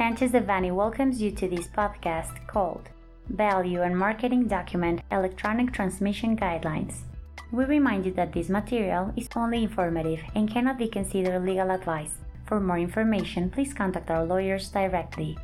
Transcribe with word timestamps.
Sanchez 0.00 0.32
Devanny 0.32 0.74
welcomes 0.74 1.20
you 1.20 1.30
to 1.30 1.46
this 1.46 1.66
podcast 1.66 2.46
called 2.46 2.88
Value 3.28 3.82
and 3.82 3.94
Marketing 3.94 4.48
Document 4.48 5.02
Electronic 5.12 5.74
Transmission 5.74 6.34
Guidelines. 6.34 7.02
We 7.52 7.66
remind 7.66 8.06
you 8.06 8.12
that 8.12 8.32
this 8.32 8.48
material 8.48 9.12
is 9.14 9.28
only 9.36 9.62
informative 9.62 10.22
and 10.34 10.50
cannot 10.50 10.78
be 10.78 10.88
considered 10.88 11.44
legal 11.44 11.70
advice. 11.70 12.14
For 12.46 12.60
more 12.60 12.78
information, 12.78 13.50
please 13.50 13.74
contact 13.74 14.10
our 14.10 14.24
lawyers 14.24 14.70
directly. 14.70 15.36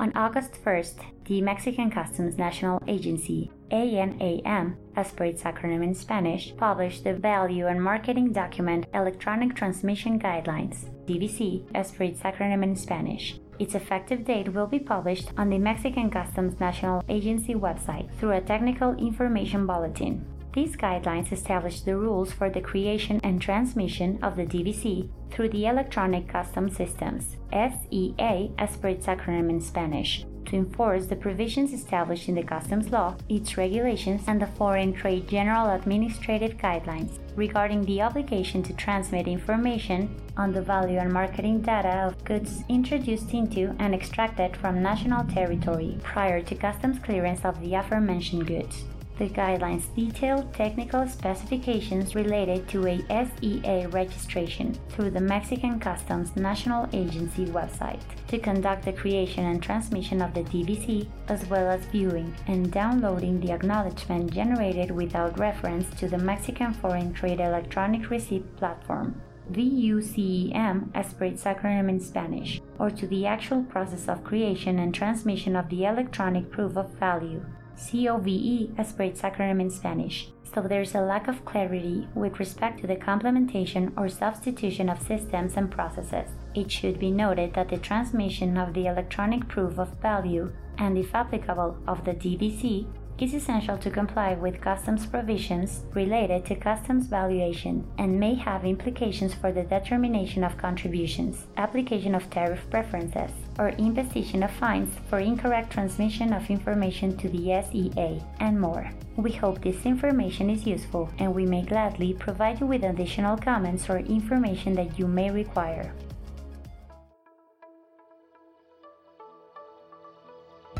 On 0.00 0.10
August 0.16 0.54
1st, 0.64 0.94
the 1.26 1.42
Mexican 1.42 1.90
Customs 1.90 2.38
National 2.38 2.82
Agency, 2.88 3.50
ANAM, 3.70 4.78
as 4.96 5.12
per 5.12 5.24
its 5.24 5.42
acronym 5.42 5.84
in 5.84 5.94
Spanish, 5.94 6.56
published 6.56 7.04
the 7.04 7.12
Value 7.12 7.66
and 7.66 7.84
Marketing 7.84 8.32
Document 8.32 8.86
Electronic 8.94 9.54
Transmission 9.54 10.18
Guidelines, 10.18 10.88
DVC, 11.04 11.66
as 11.74 11.92
per 11.92 12.04
its 12.04 12.20
acronym 12.20 12.62
in 12.62 12.76
Spanish. 12.76 13.38
Its 13.58 13.74
effective 13.74 14.24
date 14.24 14.54
will 14.54 14.66
be 14.66 14.78
published 14.78 15.32
on 15.36 15.50
the 15.50 15.58
Mexican 15.58 16.08
Customs 16.08 16.58
National 16.58 17.04
Agency 17.10 17.54
website 17.54 18.10
through 18.14 18.32
a 18.32 18.40
technical 18.40 18.94
information 18.94 19.66
bulletin. 19.66 20.24
These 20.52 20.76
guidelines 20.76 21.30
establish 21.30 21.82
the 21.82 21.96
rules 21.96 22.32
for 22.32 22.50
the 22.50 22.60
creation 22.60 23.20
and 23.22 23.40
transmission 23.40 24.18
of 24.20 24.34
the 24.34 24.46
DVC 24.46 25.08
through 25.30 25.50
the 25.50 25.66
Electronic 25.66 26.26
Customs 26.26 26.76
Systems, 26.76 27.36
SEA 27.52 28.50
as 28.58 28.76
per 28.76 28.88
its 28.88 29.06
acronym 29.06 29.48
in 29.48 29.60
Spanish, 29.60 30.26
to 30.46 30.56
enforce 30.56 31.06
the 31.06 31.14
provisions 31.14 31.72
established 31.72 32.28
in 32.28 32.34
the 32.34 32.42
customs 32.42 32.90
law, 32.90 33.14
its 33.28 33.56
regulations, 33.56 34.22
and 34.26 34.42
the 34.42 34.46
Foreign 34.46 34.92
Trade 34.92 35.28
General 35.28 35.70
Administrative 35.70 36.56
Guidelines 36.56 37.20
regarding 37.36 37.84
the 37.84 38.02
obligation 38.02 38.60
to 38.64 38.72
transmit 38.72 39.28
information 39.28 40.12
on 40.36 40.52
the 40.52 40.62
value 40.62 40.98
and 40.98 41.12
marketing 41.12 41.60
data 41.60 42.08
of 42.08 42.24
goods 42.24 42.64
introduced 42.68 43.32
into 43.32 43.72
and 43.78 43.94
extracted 43.94 44.56
from 44.56 44.82
national 44.82 45.24
territory 45.26 45.96
prior 46.02 46.42
to 46.42 46.56
customs 46.56 46.98
clearance 46.98 47.44
of 47.44 47.60
the 47.60 47.74
aforementioned 47.74 48.48
goods. 48.48 48.84
The 49.20 49.28
guidelines 49.28 49.94
detail 49.94 50.48
technical 50.54 51.06
specifications 51.06 52.14
related 52.14 52.66
to 52.70 52.86
a 52.86 53.26
SEA 53.26 53.84
registration 53.88 54.72
through 54.88 55.10
the 55.10 55.20
Mexican 55.20 55.78
Customs 55.78 56.34
National 56.36 56.88
Agency 56.94 57.44
website 57.44 58.00
to 58.28 58.38
conduct 58.38 58.86
the 58.86 58.94
creation 58.94 59.44
and 59.44 59.62
transmission 59.62 60.22
of 60.22 60.32
the 60.32 60.44
DVC, 60.44 61.06
as 61.28 61.46
well 61.48 61.68
as 61.68 61.84
viewing 61.92 62.34
and 62.46 62.72
downloading 62.72 63.38
the 63.38 63.52
acknowledgement 63.52 64.32
generated 64.32 64.90
without 64.90 65.38
reference 65.38 65.90
to 66.00 66.08
the 66.08 66.16
Mexican 66.16 66.72
Foreign 66.72 67.12
Trade 67.12 67.40
Electronic 67.40 68.08
Receipt 68.08 68.56
Platform. 68.56 69.20
VUCEM 69.52 70.88
as 70.94 71.12
per 71.12 71.26
its 71.26 71.44
acronym 71.44 71.90
in 71.90 72.00
Spanish, 72.00 72.62
or 72.78 72.88
to 72.88 73.06
the 73.06 73.26
actual 73.26 73.64
process 73.64 74.08
of 74.08 74.24
creation 74.24 74.78
and 74.78 74.94
transmission 74.94 75.56
of 75.56 75.68
the 75.68 75.84
electronic 75.84 76.50
proof 76.50 76.78
of 76.78 76.88
value. 76.92 77.44
COVE 77.76 78.70
as 78.78 78.92
per 78.92 79.04
its 79.04 79.22
acronym 79.22 79.60
in 79.60 79.70
Spanish, 79.70 80.30
so 80.42 80.62
there 80.62 80.82
is 80.82 80.94
a 80.94 81.00
lack 81.00 81.28
of 81.28 81.44
clarity 81.44 82.08
with 82.14 82.38
respect 82.38 82.80
to 82.80 82.86
the 82.86 82.96
complementation 82.96 83.92
or 83.96 84.08
substitution 84.08 84.88
of 84.88 85.00
systems 85.00 85.56
and 85.56 85.70
processes. 85.70 86.30
It 86.54 86.70
should 86.70 86.98
be 86.98 87.10
noted 87.10 87.54
that 87.54 87.68
the 87.68 87.78
transmission 87.78 88.56
of 88.56 88.74
the 88.74 88.86
electronic 88.86 89.46
proof 89.48 89.78
of 89.78 90.00
value 90.00 90.52
and, 90.78 90.98
if 90.98 91.14
applicable, 91.14 91.78
of 91.86 92.04
the 92.04 92.14
DVC 92.14 92.86
is 93.22 93.34
essential 93.34 93.76
to 93.78 93.90
comply 93.90 94.34
with 94.34 94.60
customs 94.60 95.06
provisions 95.06 95.82
related 95.94 96.44
to 96.46 96.54
customs 96.54 97.06
valuation 97.06 97.86
and 97.98 98.18
may 98.18 98.34
have 98.34 98.64
implications 98.64 99.34
for 99.34 99.52
the 99.52 99.62
determination 99.62 100.44
of 100.44 100.56
contributions, 100.56 101.46
application 101.56 102.14
of 102.14 102.28
tariff 102.30 102.60
preferences, 102.70 103.30
or 103.58 103.70
imposition 103.70 104.42
of 104.42 104.50
fines 104.50 104.92
for 105.08 105.18
incorrect 105.18 105.72
transmission 105.72 106.32
of 106.32 106.50
information 106.50 107.16
to 107.16 107.28
the 107.28 107.62
SEA, 107.70 108.22
and 108.40 108.60
more. 108.60 108.90
We 109.16 109.32
hope 109.32 109.60
this 109.62 109.84
information 109.84 110.48
is 110.48 110.66
useful 110.66 111.10
and 111.18 111.34
we 111.34 111.44
may 111.44 111.62
gladly 111.62 112.14
provide 112.14 112.60
you 112.60 112.66
with 112.66 112.84
additional 112.84 113.36
comments 113.36 113.90
or 113.90 113.98
information 113.98 114.74
that 114.74 114.98
you 114.98 115.06
may 115.06 115.30
require. 115.30 115.92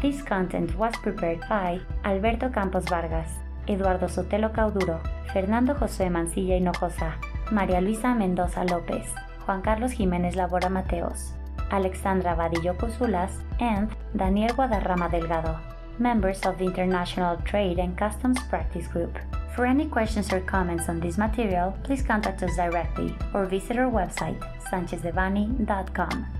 This 0.00 0.22
content 0.22 0.74
was 0.76 0.96
prepared 1.02 1.40
by 1.46 1.78
Alberto 2.04 2.48
Campos 2.48 2.84
Vargas, 2.88 3.32
Eduardo 3.68 4.06
Sotelo 4.08 4.50
Cauduro, 4.50 4.98
Fernando 5.30 5.74
José 5.74 6.08
Mancilla 6.08 6.56
Hinojosa, 6.56 7.16
María 7.50 7.82
Luisa 7.82 8.14
Mendoza 8.14 8.64
López, 8.64 9.04
Juan 9.44 9.60
Carlos 9.60 9.92
Jiménez 9.92 10.36
Labora 10.36 10.70
Mateos, 10.70 11.32
Alexandra 11.70 12.34
Vadillo 12.34 12.78
Cusulas, 12.78 13.42
and 13.58 13.94
Daniel 14.16 14.54
Guadarrama 14.54 15.10
Delgado, 15.10 15.60
members 15.98 16.46
of 16.46 16.56
the 16.56 16.64
International 16.64 17.36
Trade 17.44 17.78
and 17.78 17.94
Customs 17.98 18.42
Practice 18.48 18.88
Group. 18.88 19.18
For 19.54 19.66
any 19.66 19.86
questions 19.86 20.32
or 20.32 20.40
comments 20.40 20.88
on 20.88 21.00
this 21.00 21.18
material, 21.18 21.76
please 21.82 22.02
contact 22.02 22.42
us 22.42 22.56
directly 22.56 23.14
or 23.34 23.44
visit 23.44 23.76
our 23.76 23.90
website, 23.90 24.40
sanchezdevanny.com. 24.70 26.39